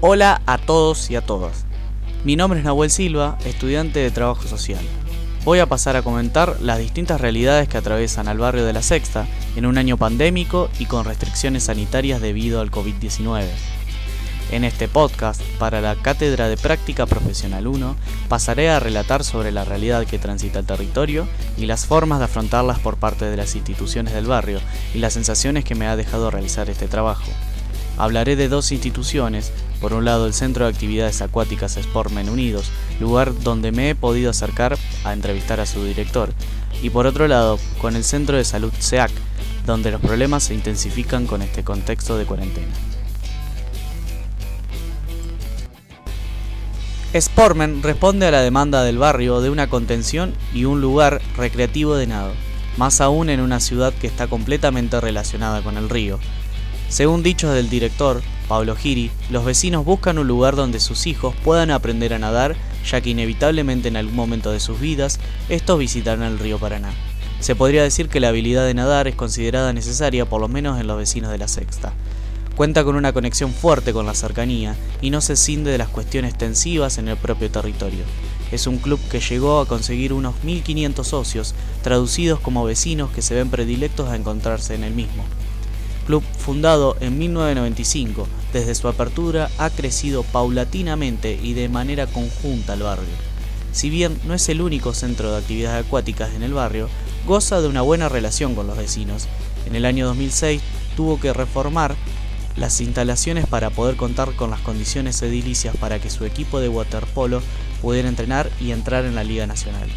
[0.00, 1.64] Hola a todos y a todas.
[2.22, 4.78] Mi nombre es Nahuel Silva, estudiante de Trabajo Social.
[5.44, 9.26] Voy a pasar a comentar las distintas realidades que atraviesan al barrio de La Sexta
[9.56, 13.42] en un año pandémico y con restricciones sanitarias debido al COVID-19.
[14.52, 17.96] En este podcast, para la Cátedra de Práctica Profesional 1,
[18.28, 21.26] pasaré a relatar sobre la realidad que transita el territorio
[21.56, 24.60] y las formas de afrontarlas por parte de las instituciones del barrio
[24.94, 27.32] y las sensaciones que me ha dejado realizar este trabajo.
[27.98, 33.32] Hablaré de dos instituciones, por un lado el Centro de Actividades Acuáticas Sportmen Unidos, lugar
[33.40, 36.32] donde me he podido acercar a entrevistar a su director,
[36.82, 39.10] y por otro lado con el Centro de Salud SEAC,
[39.66, 42.72] donde los problemas se intensifican con este contexto de cuarentena.
[47.14, 52.06] Sportman responde a la demanda del barrio de una contención y un lugar recreativo de
[52.06, 52.32] nado,
[52.76, 56.18] más aún en una ciudad que está completamente relacionada con el río.
[56.88, 61.70] Según dichos del director, Pablo Giri, los vecinos buscan un lugar donde sus hijos puedan
[61.70, 62.56] aprender a nadar,
[62.90, 66.90] ya que inevitablemente en algún momento de sus vidas estos visitarán el río Paraná.
[67.40, 70.86] Se podría decir que la habilidad de nadar es considerada necesaria por lo menos en
[70.86, 71.92] los vecinos de la sexta.
[72.56, 76.36] Cuenta con una conexión fuerte con la cercanía y no se cinde de las cuestiones
[76.36, 78.04] tensivas en el propio territorio.
[78.50, 83.34] Es un club que llegó a conseguir unos 1.500 socios, traducidos como vecinos que se
[83.34, 85.22] ven predilectos a encontrarse en el mismo.
[86.08, 92.82] Club fundado en 1995, desde su apertura ha crecido paulatinamente y de manera conjunta al
[92.82, 93.12] barrio.
[93.72, 96.88] Si bien no es el único centro de actividades acuáticas en el barrio,
[97.26, 99.28] goza de una buena relación con los vecinos.
[99.66, 100.62] En el año 2006
[100.96, 101.94] tuvo que reformar
[102.56, 107.42] las instalaciones para poder contar con las condiciones edilicias para que su equipo de waterpolo
[107.82, 109.90] pudiera entrenar y entrar en la Liga Nacional,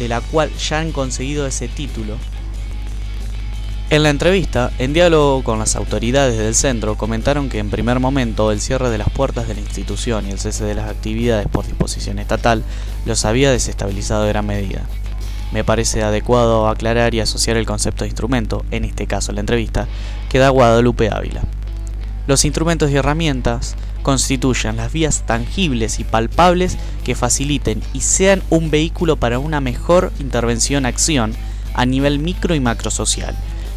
[0.00, 2.16] de la cual ya han conseguido ese título.
[3.92, 8.50] En la entrevista, en diálogo con las autoridades del centro, comentaron que en primer momento
[8.50, 11.66] el cierre de las puertas de la institución y el cese de las actividades por
[11.66, 12.64] disposición estatal
[13.04, 14.86] los había desestabilizado de gran medida.
[15.52, 19.86] Me parece adecuado aclarar y asociar el concepto de instrumento, en este caso la entrevista,
[20.30, 21.42] que da Guadalupe Ávila.
[22.26, 28.70] Los instrumentos y herramientas constituyen las vías tangibles y palpables que faciliten y sean un
[28.70, 31.34] vehículo para una mejor intervención-acción
[31.74, 33.36] a nivel micro y macrosocial.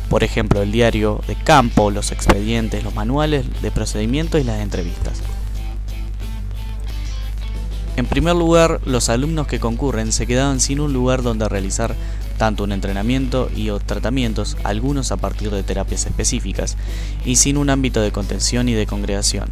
[0.09, 5.21] Por ejemplo, el diario de campo, los expedientes, los manuales de procedimiento y las entrevistas.
[7.97, 11.95] En primer lugar, los alumnos que concurren se quedaban sin un lugar donde realizar
[12.37, 16.75] tanto un entrenamiento y o tratamientos, algunos a partir de terapias específicas,
[17.23, 19.47] y sin un ámbito de contención y de congregación.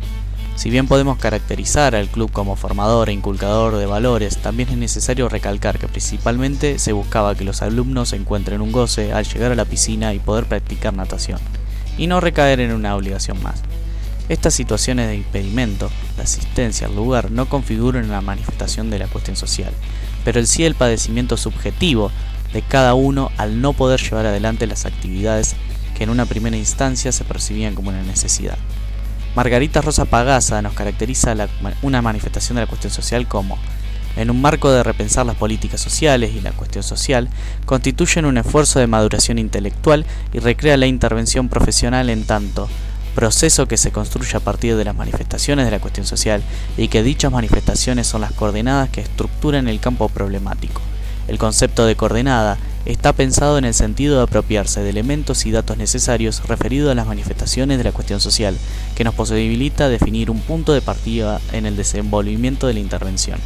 [0.56, 5.28] Si bien podemos caracterizar al club como formador e inculcador de valores, también es necesario
[5.28, 9.66] recalcar que principalmente se buscaba que los alumnos encuentren un goce al llegar a la
[9.66, 11.40] piscina y poder practicar natación,
[11.98, 13.64] y no recaer en una obligación más.
[14.30, 19.36] Estas situaciones de impedimento, de asistencia al lugar, no configuran una manifestación de la cuestión
[19.36, 19.74] social,
[20.24, 22.12] pero sí el padecimiento subjetivo
[22.54, 25.56] de cada uno al no poder llevar adelante las actividades
[25.98, 28.58] que en una primera instancia se percibían como una necesidad.
[29.36, 31.36] Margarita Rosa Pagasa nos caracteriza
[31.82, 33.58] una manifestación de la cuestión social como,
[34.16, 37.30] en un marco de repensar las políticas sociales y la cuestión social,
[37.66, 42.70] constituyen un esfuerzo de maduración intelectual y recrea la intervención profesional en tanto
[43.16, 46.44] proceso que se construye a partir de las manifestaciones de la cuestión social
[46.78, 50.82] y que dichas manifestaciones son las coordenadas que estructuran el campo problemático.
[51.28, 55.78] El concepto de coordenada está pensado en el sentido de apropiarse de elementos y datos
[55.78, 58.58] necesarios referidos a las manifestaciones de la cuestión social,
[58.96, 63.40] que nos posibilita definir un punto de partida en el desenvolvimiento de la intervención.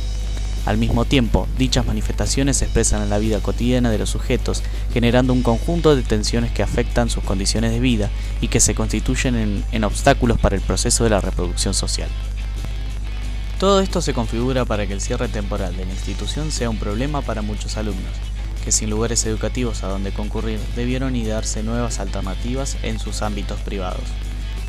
[0.66, 5.32] Al mismo tiempo, dichas manifestaciones se expresan en la vida cotidiana de los sujetos, generando
[5.32, 8.10] un conjunto de tensiones que afectan sus condiciones de vida
[8.42, 12.10] y que se constituyen en, en obstáculos para el proceso de la reproducción social.
[13.62, 17.22] Todo esto se configura para que el cierre temporal de la institución sea un problema
[17.22, 18.14] para muchos alumnos,
[18.68, 24.04] que sin lugares educativos a donde concurrir debieron idearse nuevas alternativas en sus ámbitos privados.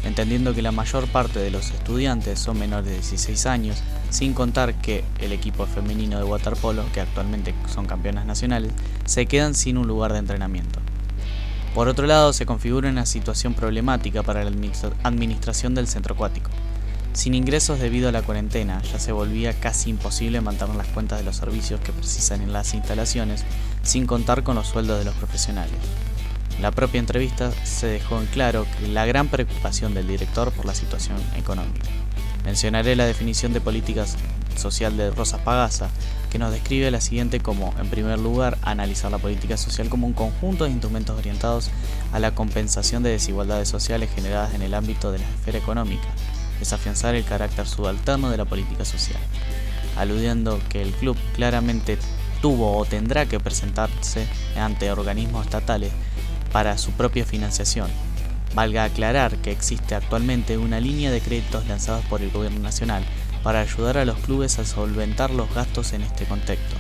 [0.04, 4.74] Entendiendo que la mayor parte de los estudiantes son menores de 16 años, sin contar
[4.74, 8.70] que el equipo femenino de waterpolo, que actualmente son campeonas nacionales,
[9.04, 10.78] se quedan sin un lugar de entrenamiento.
[11.74, 14.52] Por otro lado, se configura una situación problemática para la
[15.02, 16.50] administración del centro acuático.
[17.12, 21.24] Sin ingresos debido a la cuarentena, ya se volvía casi imposible mantener las cuentas de
[21.24, 23.44] los servicios que precisan en las instalaciones,
[23.82, 25.74] sin contar con los sueldos de los profesionales.
[26.56, 30.66] En la propia entrevista se dejó en claro que la gran preocupación del director por
[30.66, 31.86] la situación económica.
[32.44, 34.16] Mencionaré la definición de políticas
[34.56, 35.88] social de Rosa Pagasa,
[36.30, 40.12] que nos describe la siguiente como, en primer lugar, analizar la política social como un
[40.12, 41.70] conjunto de instrumentos orientados
[42.12, 46.08] a la compensación de desigualdades sociales generadas en el ámbito de la esfera económica,
[46.60, 49.20] es afianzar el carácter subalterno de la política social,
[49.96, 51.98] aludiendo que el club claramente
[52.40, 54.26] tuvo o tendrá que presentarse
[54.56, 55.92] ante organismos estatales
[56.52, 57.88] para su propia financiación.
[58.54, 63.04] Valga aclarar que existe actualmente una línea de créditos lanzados por el Gobierno Nacional
[63.42, 66.76] para ayudar a los clubes a solventar los gastos en este contexto.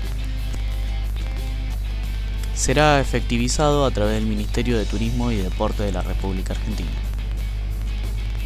[2.54, 6.90] Será efectivizado a través del Ministerio de Turismo y Deporte de la República Argentina.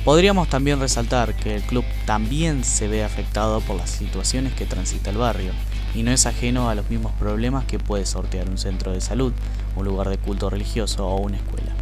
[0.04, 5.10] Podríamos también resaltar que el club también se ve afectado por las situaciones que transita
[5.10, 5.52] el barrio
[5.94, 9.32] y no es ajeno a los mismos problemas que puede sortear un centro de salud,
[9.76, 11.72] un lugar de culto religioso o una escuela,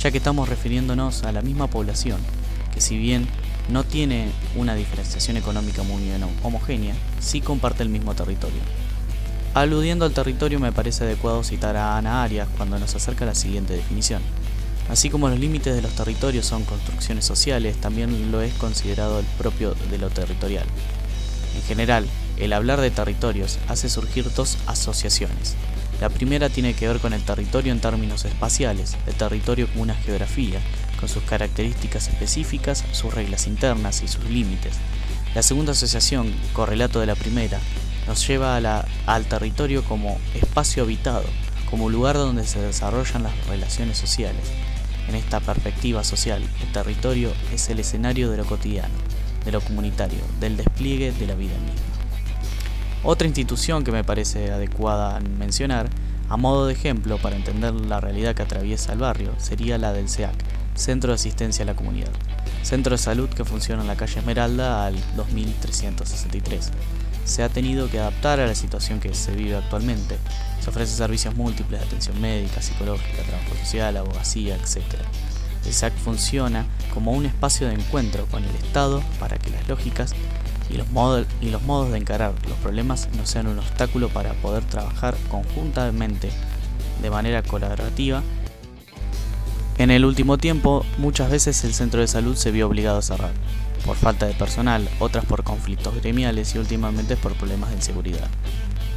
[0.00, 2.18] ya que estamos refiriéndonos a la misma población,
[2.72, 3.28] que si bien
[3.68, 6.10] no tiene una diferenciación económica muy
[6.42, 8.60] homogénea, sí comparte el mismo territorio.
[9.54, 13.74] Aludiendo al territorio me parece adecuado citar a Ana Arias cuando nos acerca la siguiente
[13.74, 14.22] definición.
[14.88, 19.26] Así como los límites de los territorios son construcciones sociales, también lo es considerado el
[19.38, 20.66] propio de lo territorial.
[21.56, 25.54] En general, el hablar de territorios hace surgir dos asociaciones.
[26.00, 29.94] La primera tiene que ver con el territorio en términos espaciales, el territorio como una
[29.94, 30.60] geografía,
[30.98, 34.74] con sus características específicas, sus reglas internas y sus límites.
[35.34, 37.58] La segunda asociación, correlato de la primera,
[38.06, 38.56] nos lleva
[39.06, 41.24] al territorio como espacio habitado,
[41.70, 44.44] como lugar donde se desarrollan las relaciones sociales,
[45.08, 48.94] en esta perspectiva social, el territorio es el escenario de lo cotidiano,
[49.44, 51.80] de lo comunitario, del despliegue de la vida misma.
[53.02, 55.88] Otra institución que me parece adecuada mencionar,
[56.28, 60.08] a modo de ejemplo para entender la realidad que atraviesa el barrio, sería la del
[60.08, 60.34] CEAC,
[60.74, 62.10] Centro de Asistencia a la Comunidad,
[62.62, 66.72] centro de salud que funciona en la calle Esmeralda al 2363
[67.24, 70.18] se ha tenido que adaptar a la situación que se vive actualmente.
[70.60, 74.82] Se ofrecen servicios múltiples de atención médica, psicológica, trabajo social, abogacía, etc.
[75.64, 80.12] El SAC funciona como un espacio de encuentro con el Estado para que las lógicas
[80.70, 84.32] y los, modos, y los modos de encarar los problemas no sean un obstáculo para
[84.34, 86.30] poder trabajar conjuntamente
[87.02, 88.22] de manera colaborativa.
[89.76, 93.32] En el último tiempo, muchas veces el centro de salud se vio obligado a cerrar
[93.84, 98.28] por falta de personal, otras por conflictos gremiales y últimamente por problemas de inseguridad.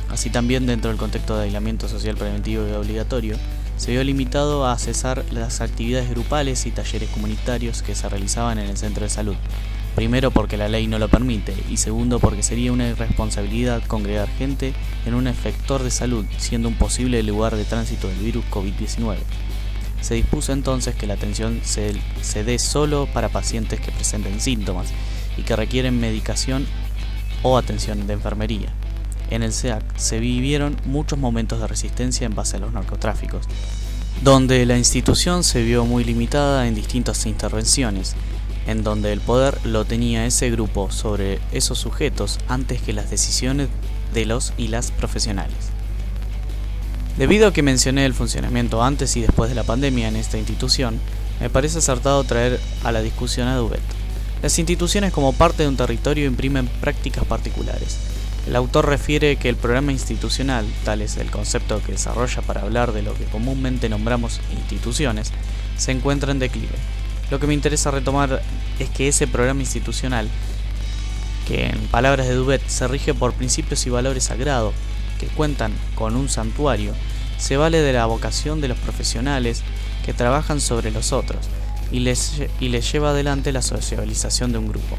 [0.09, 3.35] Así también dentro del contexto de aislamiento social preventivo y obligatorio,
[3.75, 8.69] se vio limitado a cesar las actividades grupales y talleres comunitarios que se realizaban en
[8.69, 9.35] el centro de salud.
[9.95, 14.73] Primero porque la ley no lo permite y segundo porque sería una irresponsabilidad congregar gente
[15.05, 19.17] en un efector de salud siendo un posible lugar de tránsito del virus COVID-19.
[20.01, 21.93] Se dispuso entonces que la atención se,
[22.43, 24.87] dé solo para pacientes que presenten síntomas
[25.37, 26.65] y que requieren medicación
[27.43, 28.73] o atención de enfermería.
[29.29, 33.45] En el SEAC se vivieron muchos momentos de resistencia en base a los narcotráficos,
[34.23, 38.15] donde la institución se vio muy limitada en distintas intervenciones,
[38.67, 43.67] en donde el poder lo tenía ese grupo sobre esos sujetos antes que las decisiones
[44.13, 45.76] de los y las profesionales.
[47.17, 50.99] Debido a que mencioné el funcionamiento antes y después de la pandemia en esta institución,
[51.39, 53.81] me parece acertado traer a la discusión a Dubet.
[54.43, 57.97] Las instituciones como parte de un territorio imprimen prácticas particulares.
[58.45, 62.91] El autor refiere que el programa institucional, tal es el concepto que desarrolla para hablar
[62.91, 65.31] de lo que comúnmente nombramos instituciones,
[65.75, 66.75] se encuentra en declive.
[67.31, 68.43] Lo que me interesa retomar
[68.77, 70.29] es que ese programa institucional,
[71.47, 74.75] que en palabras de Dubet se rige por principios y valores sagrados,
[75.17, 76.93] que cuentan con un santuario,
[77.37, 79.63] se vale de la vocación de los profesionales
[80.05, 81.39] que trabajan sobre los otros
[81.91, 84.97] y les, y les lleva adelante la socialización de un grupo.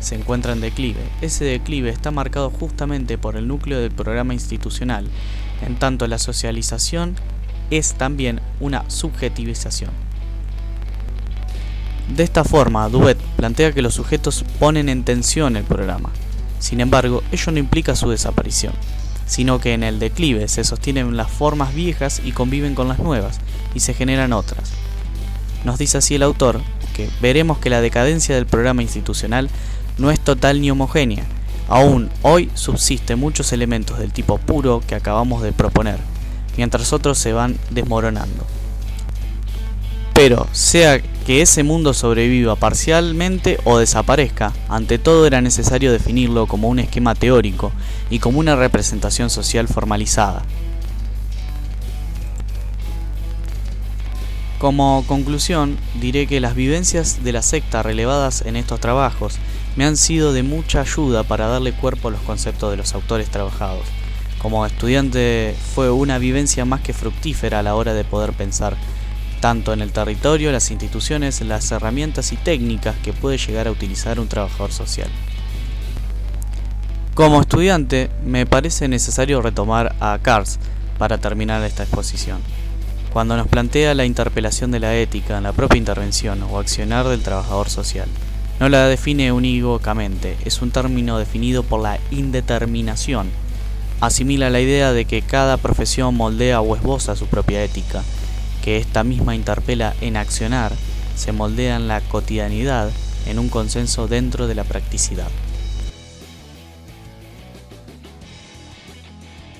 [0.00, 1.00] Se encuentra en declive.
[1.20, 5.06] Ese declive está marcado justamente por el núcleo del programa institucional,
[5.64, 7.14] en tanto la socialización
[7.70, 9.90] es también una subjetivización.
[12.14, 16.10] De esta forma, Duet plantea que los sujetos ponen en tensión el programa.
[16.58, 18.74] Sin embargo, ello no implica su desaparición
[19.26, 23.38] sino que en el declive se sostienen las formas viejas y conviven con las nuevas,
[23.74, 24.72] y se generan otras.
[25.64, 26.60] Nos dice así el autor
[26.94, 29.48] que veremos que la decadencia del programa institucional
[29.98, 31.24] no es total ni homogénea.
[31.68, 35.98] Aún hoy subsisten muchos elementos del tipo puro que acabamos de proponer,
[36.56, 38.44] mientras otros se van desmoronando.
[40.12, 46.68] Pero, sea que ese mundo sobreviva parcialmente o desaparezca, ante todo era necesario definirlo como
[46.68, 47.72] un esquema teórico
[48.10, 50.42] y como una representación social formalizada.
[54.58, 59.38] Como conclusión, diré que las vivencias de la secta relevadas en estos trabajos
[59.74, 63.28] me han sido de mucha ayuda para darle cuerpo a los conceptos de los autores
[63.28, 63.82] trabajados.
[64.38, 68.76] Como estudiante fue una vivencia más que fructífera a la hora de poder pensar
[69.42, 74.20] tanto en el territorio, las instituciones, las herramientas y técnicas que puede llegar a utilizar
[74.20, 75.08] un trabajador social.
[77.14, 80.60] Como estudiante, me parece necesario retomar a Cars
[80.96, 82.38] para terminar esta exposición.
[83.12, 87.22] Cuando nos plantea la interpelación de la ética en la propia intervención o accionar del
[87.22, 88.06] trabajador social,
[88.60, 93.28] no la define unívocamente, es un término definido por la indeterminación.
[94.00, 98.04] Asimila la idea de que cada profesión moldea o esboza su propia ética,
[98.62, 100.72] que esta misma interpela en accionar,
[101.16, 102.90] se moldea en la cotidianidad,
[103.26, 105.28] en un consenso dentro de la practicidad.